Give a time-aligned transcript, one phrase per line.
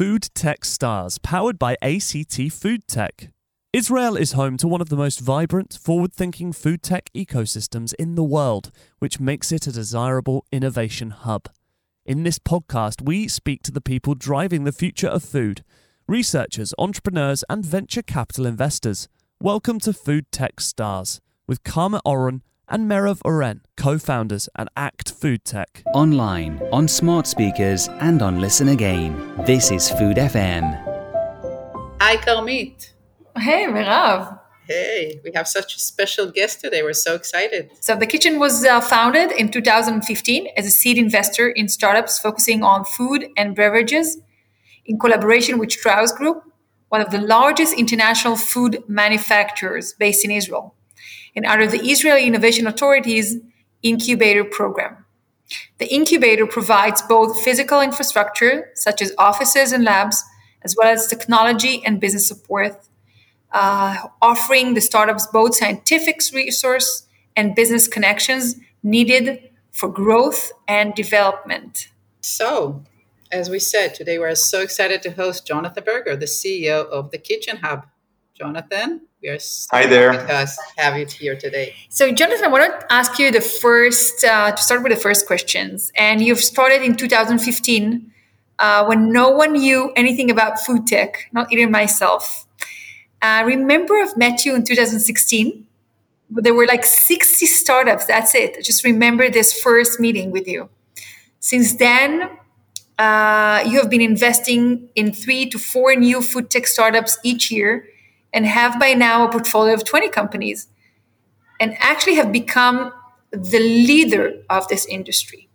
[0.00, 3.28] Food Tech Stars, powered by ACT Food Tech.
[3.74, 8.14] Israel is home to one of the most vibrant, forward thinking food tech ecosystems in
[8.14, 11.50] the world, which makes it a desirable innovation hub.
[12.06, 15.62] In this podcast, we speak to the people driving the future of food
[16.08, 19.06] researchers, entrepreneurs, and venture capital investors.
[19.38, 22.40] Welcome to Food Tech Stars with Karmit Oren
[22.70, 25.82] and Merav Oren, co founders at ACT Food Tech.
[25.94, 29.34] Online, on smart speakers, and on Listen Again.
[29.44, 30.64] This is Food FM.
[32.00, 32.92] Hi, Karmit.
[33.36, 34.38] Hey, Merav.
[34.66, 36.82] Hey, we have such a special guest today.
[36.82, 37.70] We're so excited.
[37.80, 42.62] So, The Kitchen was uh, founded in 2015 as a seed investor in startups focusing
[42.62, 44.18] on food and beverages
[44.86, 46.42] in collaboration with Strauss Group,
[46.88, 50.74] one of the largest international food manufacturers based in Israel,
[51.34, 53.36] and under the Israeli Innovation Authority's
[53.82, 55.04] incubator program.
[55.78, 60.22] The incubator provides both physical infrastructure, such as offices and labs,
[60.62, 62.80] as well as technology and business support,
[63.52, 71.88] uh, offering the startups both scientific resource and business connections needed for growth and development.
[72.20, 72.84] So,
[73.32, 77.18] as we said, today we're so excited to host Jonathan Berger, the CEO of the
[77.18, 77.86] Kitchen Hub.
[78.40, 80.12] Jonathan, we are so hi there.
[80.12, 81.74] Because have you here today.
[81.90, 85.26] So, Jonathan, I want to ask you the first uh, to start with the first
[85.26, 85.92] questions.
[85.94, 88.10] And you've started in 2015
[88.58, 92.46] uh, when no one knew anything about food tech, not even myself.
[93.20, 95.66] I remember I've met you in 2016.
[96.30, 98.06] There were like 60 startups.
[98.06, 98.56] That's it.
[98.58, 100.70] I just remember this first meeting with you.
[101.40, 102.30] Since then,
[102.98, 107.84] uh, you have been investing in three to four new food tech startups each year
[108.32, 110.68] and have by now a portfolio of 20 companies
[111.58, 112.92] and actually have become
[113.30, 115.48] the leader of this industry.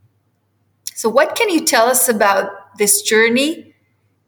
[0.94, 3.74] So, what can you tell us about this journey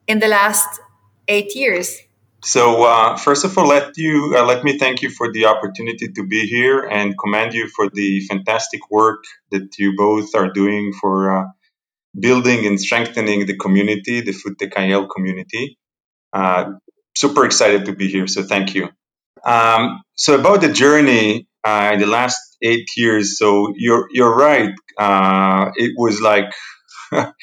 [0.05, 0.81] in the last
[1.27, 1.97] eight years?
[2.43, 6.07] So, uh, first of all, let you uh, let me thank you for the opportunity
[6.09, 10.93] to be here and commend you for the fantastic work that you both are doing
[10.93, 11.45] for uh,
[12.19, 15.77] building and strengthening the community, the Food Tech IL community.
[17.17, 18.89] Super excited to be here, so thank you.
[19.43, 24.73] Um, so, about the journey uh, in the last eight years, so you're you're right.
[24.99, 26.53] Uh, it was like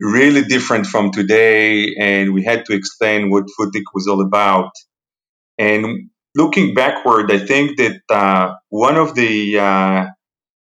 [0.00, 4.72] really different from today, and we had to explain what Food Tech was all about.
[5.58, 10.06] And looking backward, I think that uh, one of the uh,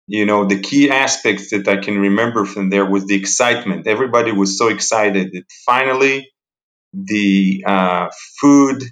[0.07, 3.85] you know the key aspects that I can remember from there was the excitement.
[3.85, 6.31] Everybody was so excited that finally
[6.93, 8.09] the uh,
[8.41, 8.83] food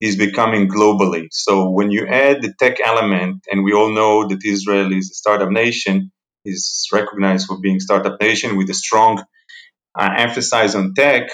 [0.00, 1.28] is becoming globally.
[1.32, 5.14] So when you add the tech element, and we all know that Israel is a
[5.14, 6.12] startup nation,
[6.44, 9.24] is recognized for being startup nation with a strong
[9.98, 11.30] uh, emphasis on tech.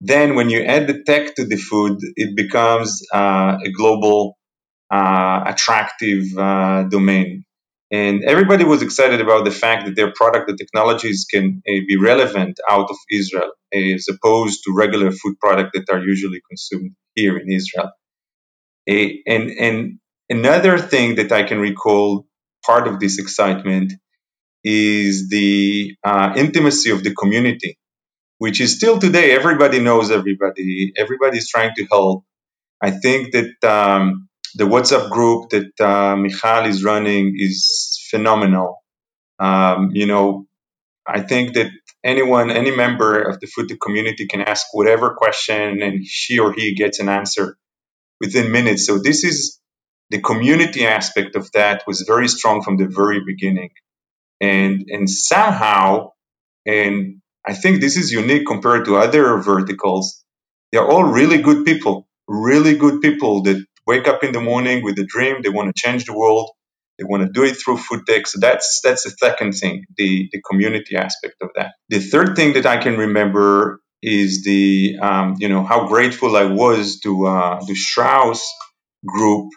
[0.00, 4.38] Then when you add the tech to the food, it becomes uh, a global,
[4.90, 7.44] uh, attractive uh, domain.
[7.90, 11.96] And everybody was excited about the fact that their product, the technologies can uh, be
[11.98, 17.38] relevant out of Israel as opposed to regular food products that are usually consumed here
[17.38, 17.90] in Israel.
[19.26, 20.00] and, and
[20.30, 22.26] another thing that I can recall,
[22.66, 23.94] part of this excitement,
[24.64, 27.78] is the uh, intimacy of the community,
[28.38, 32.24] which is still today, everybody knows everybody, everybody is trying to help.
[32.82, 38.82] I think that um, the WhatsApp group that uh, Michal is running is phenomenal.
[39.38, 40.46] Um, you know,
[41.06, 41.70] I think that
[42.04, 46.74] anyone, any member of the food community can ask whatever question and she or he
[46.74, 47.56] gets an answer
[48.20, 48.86] within minutes.
[48.86, 49.58] So this is
[50.10, 53.70] the community aspect of that was very strong from the very beginning.
[54.40, 56.12] And, and somehow,
[56.66, 60.24] and I think this is unique compared to other verticals,
[60.72, 64.98] they're all really good people, really good people that wake up in the morning with
[65.00, 65.42] a dream.
[65.42, 66.50] They want to change the world.
[66.98, 68.26] They want to do it through food tech.
[68.28, 71.74] So that's that's the second thing, the the community aspect of that.
[71.90, 76.46] The third thing that I can remember is the um, you know how grateful I
[76.46, 78.42] was to uh, the Strauss
[79.06, 79.50] group.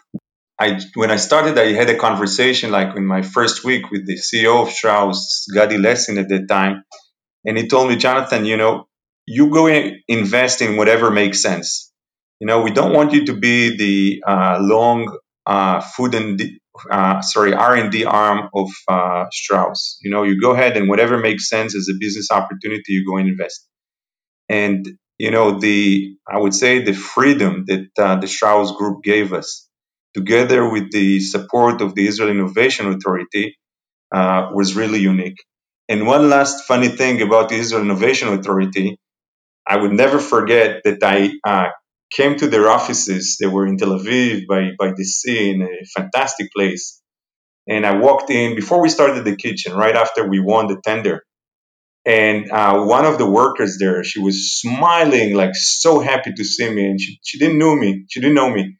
[0.60, 4.16] I when I started, I had a conversation like in my first week with the
[4.16, 6.84] CEO of Strauss, Gadi Lessin at that time,
[7.46, 8.88] and he told me, Jonathan, you know,
[9.26, 11.92] you go and invest in whatever makes sense.
[12.40, 16.42] You know, we don't want you to be the uh, long uh, food and
[16.90, 19.98] uh, sorry R and D arm of uh, Strauss.
[20.02, 23.18] You know, you go ahead and whatever makes sense as a business opportunity, you go
[23.18, 23.66] and invest.
[24.48, 24.86] And
[25.18, 29.68] you know, the I would say the freedom that uh, the Strauss Group gave us,
[30.14, 33.56] together with the support of the Israel Innovation Authority,
[34.14, 35.44] uh, was really unique.
[35.88, 38.90] And one last funny thing about the Israel Innovation Authority
[39.66, 41.70] I would never forget that I uh,
[42.10, 43.36] came to their offices.
[43.40, 47.00] They were in Tel Aviv by, by the sea in a fantastic place.
[47.68, 51.22] And I walked in before we started the kitchen, right after we won the tender.
[52.06, 56.70] And uh, one of the workers there, she was smiling, like so happy to see
[56.70, 56.86] me.
[56.86, 58.04] And she, she didn't know me.
[58.10, 58.76] She didn't know me.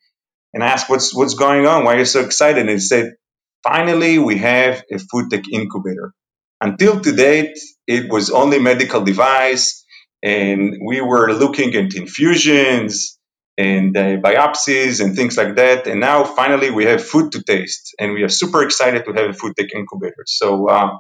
[0.53, 1.85] And I asked, what's, what's going on?
[1.85, 2.61] Why are you so excited?
[2.61, 3.15] And he said,
[3.63, 6.13] finally, we have a food tech incubator.
[6.61, 9.84] Until to date, it was only medical device
[10.25, 13.19] and we were looking at infusions
[13.59, 15.87] and uh, biopsies and things like that.
[15.87, 19.31] And now finally we have food to taste, and we are super excited to have
[19.31, 20.25] a food tech incubator.
[20.27, 20.99] So uh,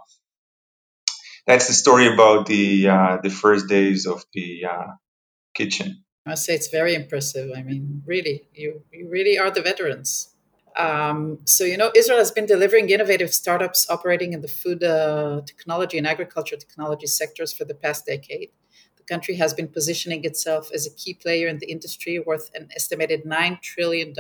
[1.46, 4.92] that's the story about the uh, the first days of the uh,
[5.54, 6.04] kitchen.
[6.26, 7.50] I must say it's very impressive.
[7.56, 10.34] I mean, really, you you really are the veterans.
[10.76, 15.40] Um, so you know, Israel has been delivering innovative startups operating in the food uh,
[15.46, 18.50] technology and agriculture technology sectors for the past decade.
[19.06, 22.68] The country has been positioning itself as a key player in the industry worth an
[22.74, 24.14] estimated $9 trillion.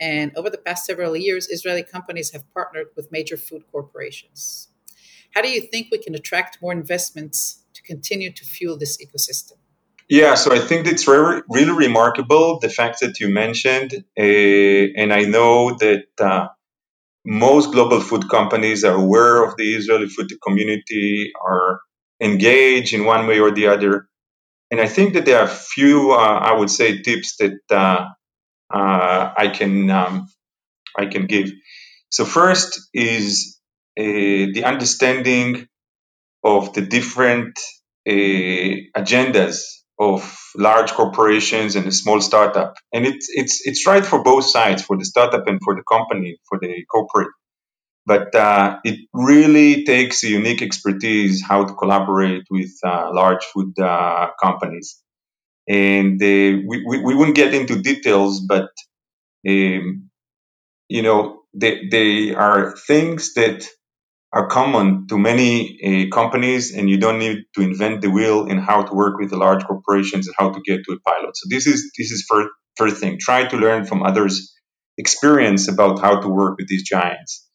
[0.00, 4.68] And over the past several years, Israeli companies have partnered with major food corporations.
[5.34, 9.58] How do you think we can attract more investments to continue to fuel this ecosystem?
[10.08, 15.12] Yeah, so I think it's really, really remarkable the fact that you mentioned, uh, and
[15.12, 16.48] I know that uh,
[17.24, 21.80] most global food companies are aware of the Israeli food community, are
[22.22, 24.06] engage in one way or the other.
[24.70, 28.06] And I think that there are a few, uh, I would say, tips that uh,
[28.72, 30.28] uh, I can um,
[30.96, 31.50] I can give.
[32.10, 33.58] So first is
[33.98, 35.68] uh, the understanding
[36.44, 37.58] of the different
[38.08, 38.12] uh,
[38.96, 39.64] agendas
[39.98, 44.82] of large corporations and a small startup, and it's it's it's right for both sides,
[44.82, 47.28] for the startup and for the company, for the corporate
[48.04, 53.78] but uh, it really takes a unique expertise how to collaborate with uh, large food
[53.78, 55.00] uh, companies.
[55.68, 58.70] And we, we, we, wouldn't get into details, but
[59.48, 60.10] um,
[60.88, 63.66] you know, they, they are things that
[64.32, 68.58] are common to many uh, companies, and you don't need to invent the wheel in
[68.58, 71.36] how to work with the large corporations and how to get to a pilot.
[71.36, 73.18] So this is this is first first thing.
[73.20, 74.52] Try to learn from others'
[74.96, 77.46] experience about how to work with these giants.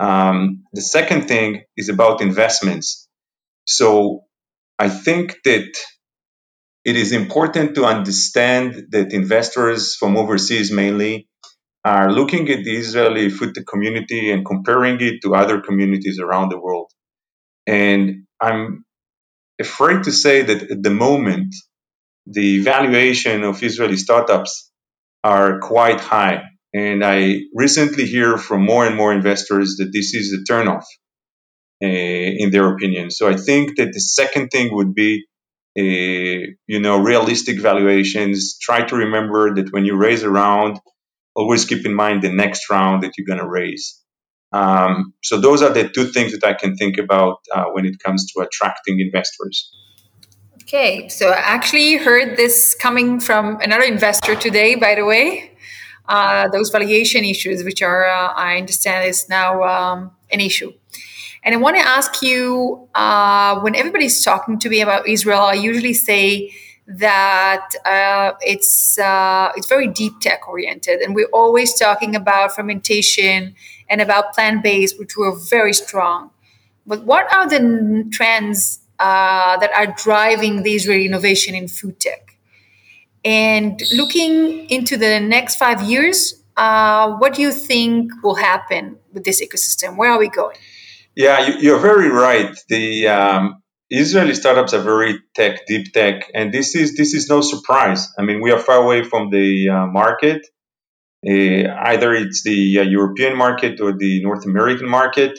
[0.00, 3.08] Um, the second thing is about investments.
[3.66, 4.22] So
[4.78, 5.72] I think that
[6.84, 11.28] it is important to understand that investors from overseas mainly
[11.84, 16.60] are looking at the Israeli food community and comparing it to other communities around the
[16.60, 16.90] world.
[17.66, 18.84] And I'm
[19.60, 21.54] afraid to say that at the moment,
[22.26, 24.70] the valuation of Israeli startups
[25.24, 26.44] are quite high.
[26.72, 30.84] And I recently hear from more and more investors that this is a turnoff
[31.82, 33.10] uh, in their opinion.
[33.10, 35.24] So I think that the second thing would be,
[35.78, 38.58] uh, you know, realistic valuations.
[38.58, 40.78] Try to remember that when you raise a round,
[41.34, 44.00] always keep in mind the next round that you're going to raise.
[44.52, 47.98] Um, so those are the two things that I can think about uh, when it
[48.04, 49.70] comes to attracting investors.
[50.62, 55.49] Okay, so I actually heard this coming from another investor today, by the way.
[56.10, 60.72] Uh, those valuation issues, which are, uh, I understand, is now um, an issue.
[61.44, 65.54] And I want to ask you uh, when everybody's talking to me about Israel, I
[65.54, 66.52] usually say
[66.88, 73.54] that uh, it's uh, it's very deep tech oriented, and we're always talking about fermentation
[73.88, 76.30] and about plant based, which were very strong.
[76.84, 77.62] But what are the
[78.10, 82.29] trends that are driving the Israeli innovation in food tech?
[83.24, 89.24] And looking into the next five years, uh, what do you think will happen with
[89.24, 89.96] this ecosystem?
[89.96, 90.56] Where are we going?
[91.14, 92.56] Yeah, you, are very right.
[92.68, 97.40] The um, Israeli startups are very tech, deep tech, and this is this is no
[97.40, 98.08] surprise.
[98.18, 100.46] I mean, we are far away from the uh, market.
[101.26, 105.38] Uh, either it's the uh, European market or the North American market.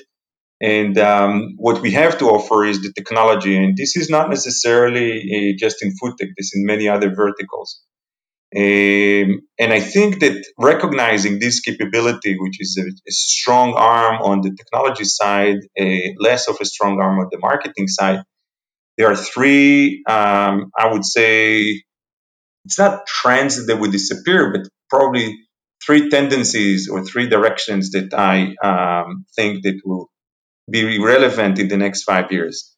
[0.61, 3.57] And um, what we have to offer is the technology.
[3.57, 7.81] And this is not necessarily uh, just in food tech, this in many other verticals.
[8.55, 14.41] Um, and I think that recognizing this capability, which is a, a strong arm on
[14.41, 18.23] the technology side, a less of a strong arm on the marketing side,
[18.97, 21.81] there are three, um, I would say,
[22.65, 25.39] it's not trends that would disappear, but probably
[25.83, 30.10] three tendencies or three directions that I um, think that will
[30.71, 32.75] be relevant in the next five years.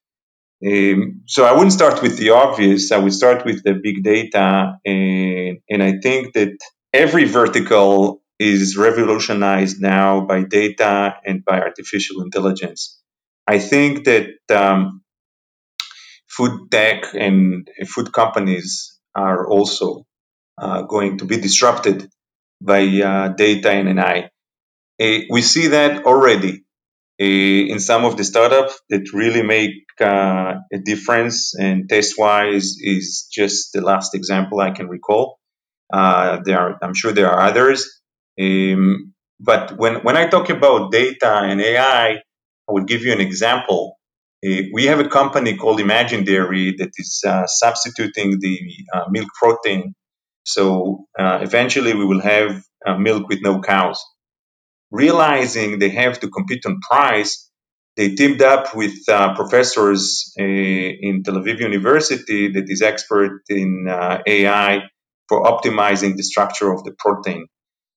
[0.66, 2.92] Um, so I wouldn't start with the obvious.
[2.92, 6.58] I would start with the big data, and, and I think that
[6.94, 13.00] every vertical is revolutionized now by data and by artificial intelligence.
[13.48, 15.04] I think that um,
[16.30, 20.06] food tech and food companies are also
[20.58, 22.10] uh, going to be disrupted
[22.62, 24.30] by uh, data and AI.
[25.02, 26.73] Uh, we see that already uh,
[27.20, 33.74] in some of the startups that really make uh, a difference and Tastewise is just
[33.74, 35.40] the last example I can recall.
[35.94, 38.02] Uh, there are, I'm sure there are others.
[38.42, 42.20] Um, but when, when I talk about data and AI, I
[42.70, 43.98] will give you an example.
[44.46, 48.60] Uh, we have a company called Imagindairy that is uh, substituting the
[48.94, 49.96] uh, milk protein.
[50.46, 52.64] So uh, eventually we will have
[53.00, 54.04] milk with no cows.
[54.94, 57.52] Realizing they have to compete on price,
[57.98, 63.88] they teamed up with uh, professors in Tel Aviv University that is expert in
[64.28, 64.84] AI
[65.30, 67.48] for optimizing the structure of the protein.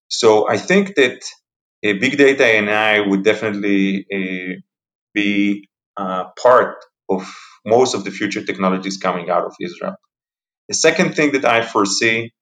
[0.08, 1.22] So I think that
[1.82, 4.06] big data and AI would definitely
[5.14, 6.76] be uh, part
[7.10, 7.28] of
[7.66, 9.96] most of the future technologies coming out of Israel.
[10.68, 12.32] The second thing that I foresee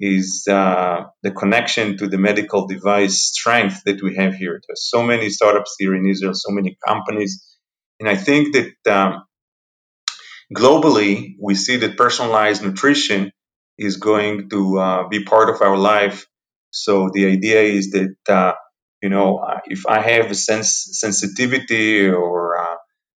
[0.00, 4.60] is uh, the connection to the medical device strength that we have here.
[4.68, 7.44] There's so many startups here in Israel, so many companies,
[8.00, 9.24] and I think that um,
[10.54, 13.32] globally we see that personalized nutrition
[13.78, 16.26] is going to uh, be part of our life.
[16.70, 18.54] So the idea is that uh,
[19.02, 22.76] you know if I have a sense sensitivity or uh,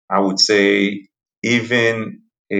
[0.09, 1.07] I would say
[1.43, 2.21] even
[2.51, 2.57] a,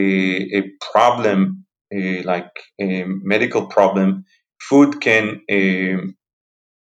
[0.60, 0.64] a
[0.94, 1.61] problem
[1.92, 4.26] like a medical problem,
[4.62, 5.42] food can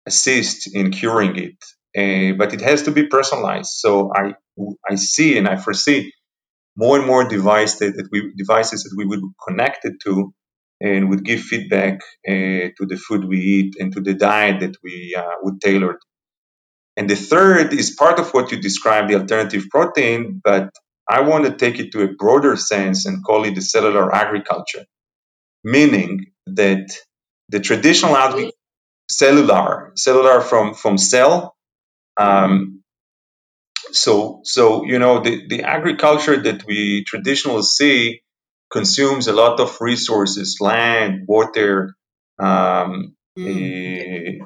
[0.06, 1.58] assist in curing it,
[1.98, 3.72] uh, but it has to be personalized.
[3.72, 4.36] So I
[4.90, 6.14] I see and I foresee
[6.78, 10.34] more and more device that, that we devices that we would connect it to
[10.82, 14.76] and would give feedback uh, to the food we eat and to the diet that
[14.84, 15.96] we uh, would tailor
[16.96, 20.70] and the third is part of what you described, the alternative protein, but
[21.08, 24.86] I want to take it to a broader sense and call it the cellular agriculture,
[25.64, 26.98] meaning that
[27.50, 28.54] the traditional agri-
[29.10, 31.56] cellular, cellular from, from cell.
[32.18, 32.82] Um,
[33.92, 38.22] so, so, you know, the, the agriculture that we traditionally see
[38.72, 41.96] consumes a lot of resources, land, water,
[42.40, 44.42] um, mm.
[44.42, 44.46] uh,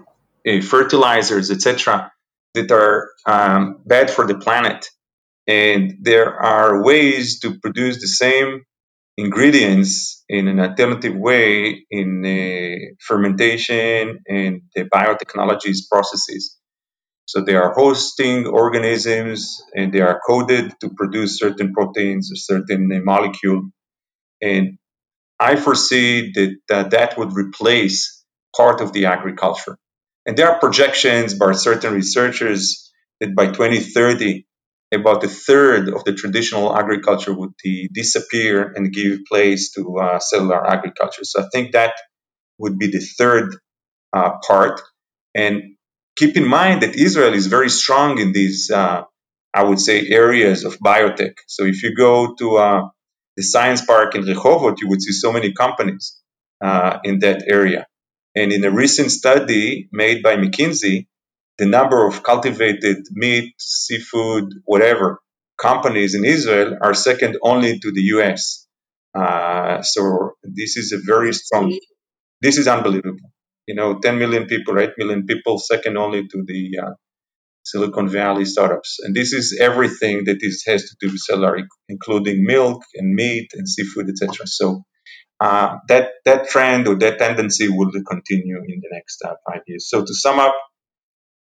[0.50, 2.12] uh, fertilizers, etc
[2.58, 4.90] that are um, bad for the planet.
[5.48, 8.64] And there are ways to produce the same
[9.18, 16.58] ingredients in an alternative way in uh, fermentation and the biotechnologies processes.
[17.26, 22.92] So they are hosting organisms and they are coded to produce certain proteins or certain
[22.92, 23.70] uh, molecule.
[24.42, 24.78] And
[25.40, 28.24] I foresee that uh, that would replace
[28.56, 29.78] part of the agriculture.
[30.26, 34.46] And there are projections by certain researchers that by 2030,
[34.94, 37.54] about a third of the traditional agriculture would
[37.94, 41.24] disappear and give place to uh, cellular agriculture.
[41.24, 41.94] So I think that
[42.58, 43.56] would be the third
[44.14, 44.82] uh, part.
[45.36, 45.76] And
[46.16, 49.04] keep in mind that Israel is very strong in these, uh,
[49.54, 51.36] I would say, areas of biotech.
[51.48, 52.82] So if you go to uh,
[53.36, 56.18] the science park in Rehovot, you would see so many companies
[56.64, 57.88] uh, in that area.
[58.36, 61.08] And in a recent study made by McKinsey,
[61.58, 65.20] the number of cultivated meat, seafood, whatever
[65.58, 68.68] companies in Israel are second only to the US.
[69.16, 71.78] Uh, so this is a very strong,
[72.42, 73.32] this is unbelievable.
[73.66, 76.92] You know, 10 million people, 8 million people, second only to the uh,
[77.64, 79.00] Silicon Valley startups.
[79.04, 81.60] And this is everything that is, has to do with cellular,
[81.90, 84.48] including milk and meat and seafood, etc.
[84.48, 84.84] So
[85.40, 89.90] uh, that that trend or that tendency will continue in the next uh, five years.
[89.90, 90.56] So to sum up,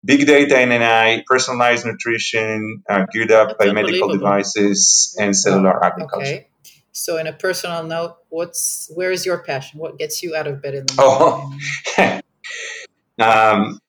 [0.07, 6.25] big data and AI, personalized nutrition, uh, geared up by medical devices, and cellular agriculture.
[6.25, 6.47] Okay.
[6.93, 9.79] So, in a personal note, what's where is your passion?
[9.79, 11.59] What gets you out of bed in the morning?
[11.97, 12.21] Oh,
[13.19, 13.79] um,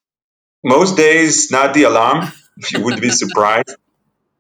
[0.63, 2.27] most days, not the alarm.
[2.73, 3.77] you would be surprised.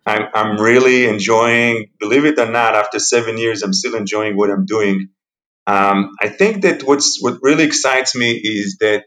[0.04, 4.50] I'm, I'm really enjoying, believe it or not, after seven years, I'm still enjoying what
[4.50, 5.11] I'm doing.
[5.66, 9.04] Um, I think that what's what really excites me is that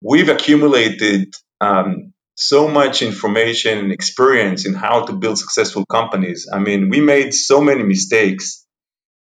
[0.00, 6.48] we've accumulated um, so much information and experience in how to build successful companies.
[6.52, 8.66] I mean, we made so many mistakes,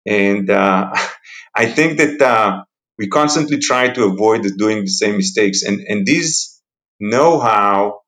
[0.05, 0.93] and uh,
[1.55, 2.63] I think that uh,
[2.97, 5.63] we constantly try to avoid doing the same mistakes.
[5.63, 6.61] And and this
[6.99, 8.01] know-how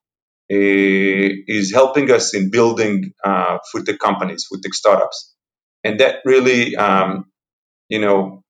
[0.51, 5.35] uh, is helping us in building uh, food tech companies, food tech startups,
[5.83, 7.25] and that really um,
[7.89, 8.43] you know,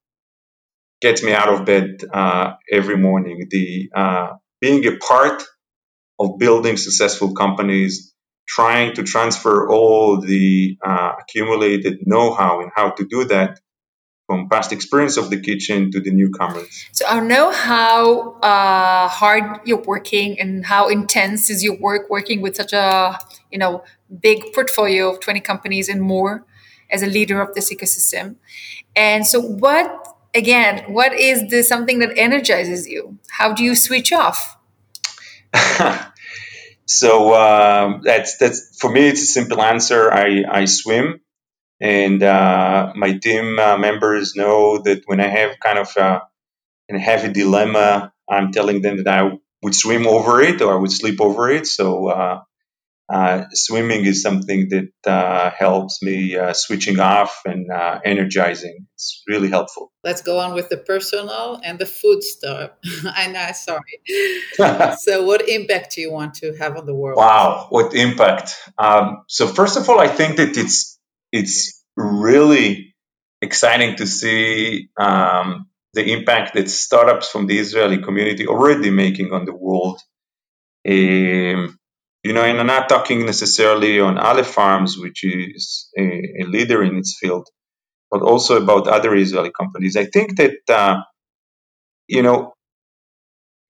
[1.01, 3.47] gets me out of bed uh, every morning.
[3.49, 5.43] The uh, being a part
[6.19, 8.13] of building successful companies,
[8.47, 13.59] trying to transfer all the uh, accumulated know-how and how to do that
[14.29, 16.85] from past experience of the kitchen to the newcomers.
[16.91, 22.39] So I know how uh, hard you're working and how intense is your work working
[22.39, 23.17] with such a
[23.51, 23.83] you know
[24.21, 26.45] big portfolio of 20 companies and more
[26.91, 28.35] as a leader of this ecosystem.
[28.95, 33.17] And so what again, what is the something that energizes you?
[33.31, 34.58] How do you switch off?
[36.85, 40.11] so um, that's that's for me it's a simple answer.
[40.11, 41.21] I, I swim
[41.81, 46.23] and uh, my team uh, members know that when I have kind of a,
[46.91, 49.31] a heavy dilemma, I'm telling them that I
[49.63, 51.67] would swim over it or I would sleep over it.
[51.67, 52.41] So uh,
[53.11, 57.71] uh swimming is something that uh, helps me uh, switching off and
[58.05, 58.87] energizing.
[58.95, 59.91] It's really helpful.
[60.03, 62.71] Let's go on with the personal and the food stuff.
[63.05, 64.95] I know, sorry.
[64.99, 67.17] so, what impact do you want to have on the world?
[67.17, 68.55] Wow, what impact?
[68.77, 70.99] Um, so, first of all, I think that it's
[71.31, 72.95] it's really
[73.41, 79.45] exciting to see um, the impact that startups from the Israeli community already making on
[79.45, 79.99] the world.
[80.87, 81.77] Um,
[82.23, 86.83] you know, and I'm not talking necessarily on Aleph Farms, which is a, a, leader
[86.83, 87.47] in its field,
[88.11, 89.95] but also about other Israeli companies.
[89.95, 91.01] I think that, uh,
[92.07, 92.53] you know,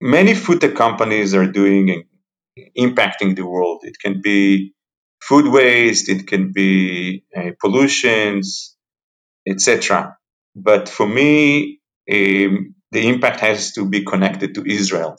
[0.02, 2.04] many food tech companies are doing and
[2.78, 3.82] impacting the world.
[3.84, 4.74] It can be
[5.22, 8.76] food waste, it can be uh, pollutions,
[9.48, 10.18] etc.
[10.56, 15.18] But for me, um, the impact has to be connected to Israel.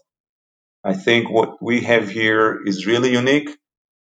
[0.85, 3.51] I think what we have here is really unique,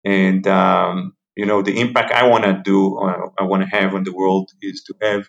[0.06, 3.94] and um, you know the impact I want to do, uh, I want to have
[3.94, 5.22] on the world is to have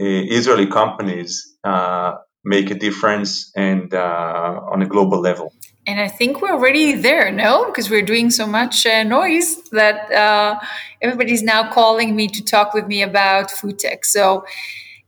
[0.00, 5.52] uh, Israeli companies uh, make a difference and uh, on a global level.
[5.86, 7.66] And I think we're already there, no?
[7.66, 10.58] Because we're doing so much uh, noise that uh,
[11.00, 14.04] everybody's now calling me to talk with me about food tech.
[14.04, 14.44] So,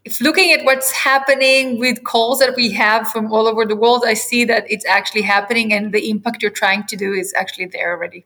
[0.09, 4.05] if looking at what's happening with calls that we have from all over the world,
[4.07, 7.67] I see that it's actually happening, and the impact you're trying to do is actually
[7.67, 8.25] there already.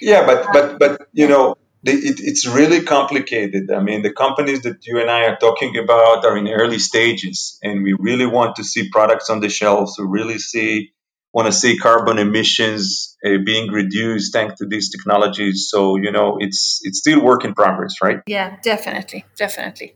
[0.00, 3.70] Yeah, but but but you know, it, it's really complicated.
[3.70, 7.58] I mean, the companies that you and I are talking about are in early stages,
[7.62, 9.96] and we really want to see products on the shelves.
[9.98, 10.92] We really see
[11.34, 15.68] want to see carbon emissions uh, being reduced thanks to these technologies.
[15.70, 18.20] So you know, it's it's still work in progress, right?
[18.26, 19.94] Yeah, definitely, definitely.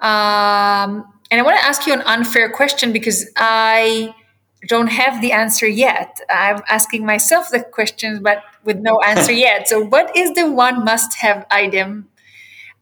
[0.00, 4.14] Um, and I want to ask you an unfair question because I
[4.66, 6.20] don't have the answer yet.
[6.28, 9.68] I'm asking myself the question, but with no answer yet.
[9.68, 12.08] So, what is the one must-have item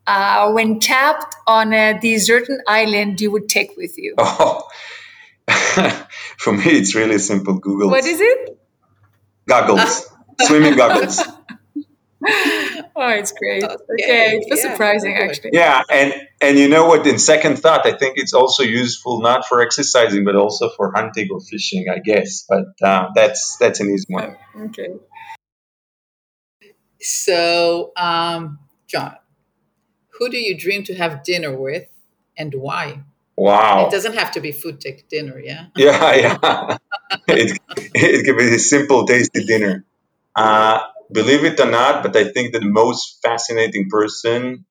[0.07, 4.15] uh, when tapped on a deserted island you would take with you?
[4.29, 4.67] Oh,
[6.39, 7.59] For me, it's really simple.
[7.59, 7.91] Google.
[7.91, 8.59] What is it?
[9.47, 10.09] Goggles,
[10.41, 11.23] swimming goggles.
[12.97, 13.63] oh, it's great.
[13.63, 14.37] Okay, okay.
[14.37, 14.73] it was yeah.
[14.73, 15.51] surprising actually.
[15.53, 17.07] Yeah, and and you know what?
[17.07, 21.29] In second thought, I think it's also useful not for exercising, but also for hunting
[21.31, 21.87] or fishing.
[21.93, 24.37] I guess, but uh, that's that's an easy one.
[24.67, 24.89] Okay.
[27.01, 28.59] So, um,
[28.89, 29.17] John,
[30.19, 31.89] who do you dream to have dinner with,
[32.37, 33.03] and why?
[33.37, 33.87] Wow.
[33.87, 35.67] It doesn't have to be food tech dinner, yeah?
[35.77, 36.79] Yeah, yeah.
[37.29, 37.59] it,
[37.95, 39.85] it can be a simple, tasty dinner.
[40.35, 40.81] Uh,
[41.13, 44.65] believe it or not, but I think the most fascinating person.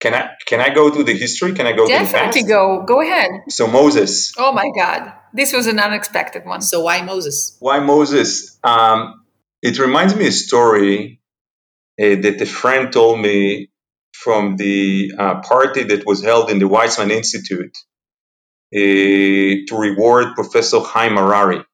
[0.00, 1.54] Can I can I go to the history?
[1.54, 2.84] Can I go Definitely go.
[2.86, 3.30] Go ahead.
[3.48, 4.32] So Moses.
[4.38, 6.60] Oh my God, this was an unexpected one.
[6.60, 7.56] So why Moses?
[7.58, 8.58] Why Moses?
[8.62, 9.24] Um,
[9.60, 11.20] it reminds me a story
[12.00, 13.70] uh, that a friend told me
[14.12, 17.76] from the uh, party that was held in the Weizmann Institute
[18.74, 21.64] uh, to reward Professor Chaim Harari.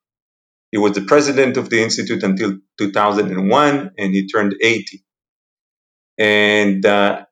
[0.74, 5.04] He was the president of the institute until 2001, and he turned 80.
[6.18, 7.26] And uh,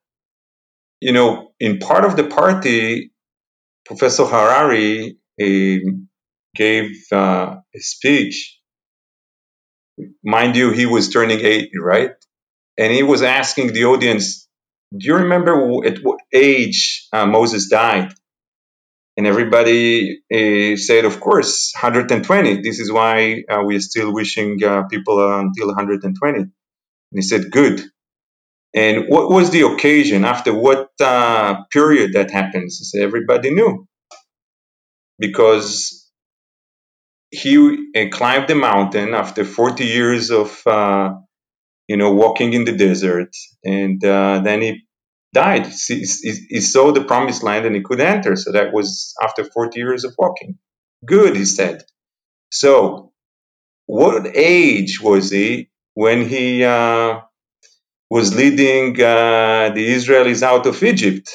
[1.01, 3.13] you know, in part of the party,
[3.87, 6.09] Professor Harari um,
[6.57, 8.61] gave uh, a speech.
[10.25, 12.13] Mind you, he was turning 80, right?
[12.79, 14.49] And he was asking the audience,
[14.97, 18.15] do you remember at what age uh, Moses died?
[19.17, 22.63] And everybody uh, said, of course, 120.
[22.63, 26.39] This is why uh, we're still wishing uh, people until 120.
[26.39, 26.51] And
[27.13, 27.83] he said, good.
[28.75, 30.25] And what was the occasion?
[30.25, 32.93] After what uh, period that happens?
[32.99, 33.87] Everybody knew.
[35.19, 36.11] Because
[37.31, 37.57] he
[37.97, 41.11] uh, climbed the mountain after 40 years of uh,
[41.89, 44.83] you know, walking in the desert, and uh, then he
[45.35, 45.67] died.
[45.67, 48.37] He, saw the promised land and he could enter.
[48.37, 50.59] So that was after 40 years of walking.
[51.05, 51.85] Good, he said.
[52.51, 53.13] So,
[53.87, 57.21] what age was he when he uh,
[58.11, 61.31] was leading uh, the Israelis out of Egypt?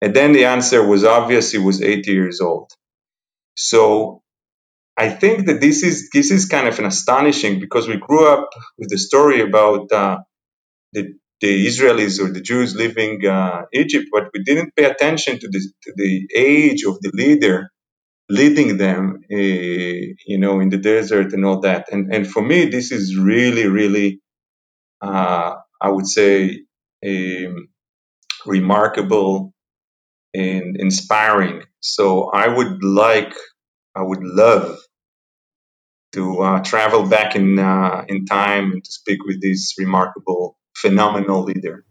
[0.00, 1.50] And then the answer was obvious.
[1.50, 2.70] He was 80 years old.
[3.56, 4.22] So
[4.96, 8.50] I think that this is this is kind of an astonishing because we grew up
[8.78, 10.18] with the story about uh,
[10.92, 15.48] the the Israelis or the Jews leaving uh, Egypt, but we didn't pay attention to
[15.48, 17.60] the to the age of the leader
[18.30, 21.86] leading them, uh, you know, in the desert and all that.
[21.92, 24.22] And and for me, this is really, really,
[25.02, 26.62] uh, I would say,
[27.06, 27.68] um,
[28.46, 29.54] remarkable
[30.34, 31.64] and inspiring.
[31.80, 33.34] So I would like,
[33.96, 34.78] I would love
[36.14, 41.42] to uh, travel back in uh, in time and to speak with this remarkable, phenomenal
[41.42, 41.84] leader.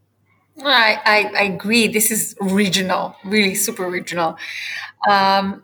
[0.63, 1.87] I, I, I agree.
[1.87, 4.37] This is regional, really super regional.
[5.07, 5.63] Um,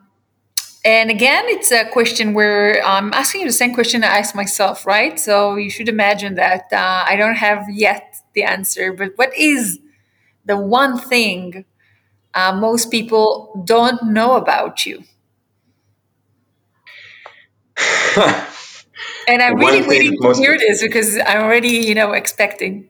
[0.86, 4.86] and again, it's a question where I'm asking you the same question I asked myself,
[4.86, 5.18] right?
[5.20, 9.80] So you should imagine that uh, I don't have yet the answer, but what is
[10.46, 11.66] the one thing
[12.34, 15.04] uh, most people don't know about you?
[19.28, 22.90] and I'm really waiting to hear this because I'm already, you know, expecting.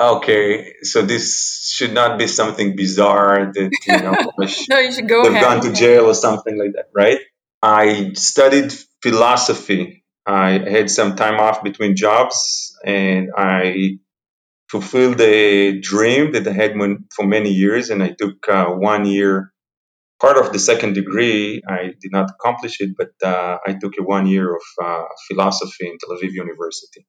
[0.00, 4.16] Okay, so this should not be something bizarre that you know
[4.70, 5.44] no, you should go have ahead.
[5.44, 7.20] gone to jail or something like that, right?
[7.62, 10.04] I studied philosophy.
[10.24, 13.98] I had some time off between jobs, and I
[14.70, 16.72] fulfilled a dream that I had
[17.14, 17.90] for many years.
[17.90, 19.52] And I took uh, one year,
[20.18, 21.60] part of the second degree.
[21.68, 25.88] I did not accomplish it, but uh, I took a one year of uh, philosophy
[25.88, 27.04] in Tel Aviv University.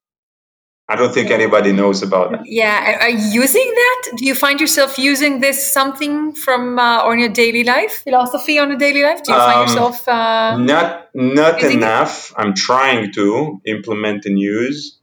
[0.92, 2.42] I don't think anybody knows about that.
[2.46, 4.02] Yeah, are you using that?
[4.18, 8.72] Do you find yourself using this something from uh, on your daily life, philosophy on
[8.74, 9.24] a daily life?
[9.24, 12.32] Do you find um, yourself uh, not not enough?
[12.32, 12.36] It?
[12.40, 15.00] I'm trying to implement and use.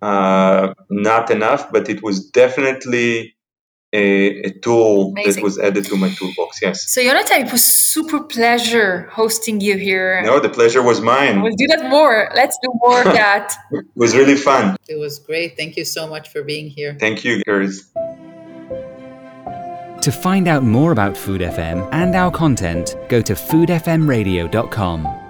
[0.00, 3.34] Uh, not enough, but it was definitely
[3.92, 5.34] a, a tool Amazing.
[5.34, 6.60] that was added to my toolbox.
[6.60, 6.88] Yes.
[6.90, 10.22] So, Jonathan, it was super pleasure hosting you here.
[10.24, 11.40] No, the pleasure was mine.
[11.42, 12.30] We'll do that more.
[12.34, 13.54] Let's do more of that.
[13.72, 14.76] it was really fun.
[14.88, 15.56] It was great.
[15.56, 16.96] Thank you so much for being here.
[17.00, 17.84] Thank you, girls.
[20.02, 25.27] To find out more about Food FM and our content, go to foodfmradio.com.